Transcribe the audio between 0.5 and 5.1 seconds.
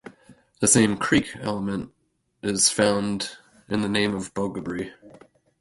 The same "creek" element is found in the name of Boggabri.